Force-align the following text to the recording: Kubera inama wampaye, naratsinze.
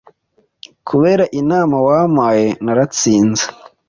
Kubera 0.87 1.25
inama 1.39 1.75
wampaye, 1.87 2.47
naratsinze. 2.63 3.43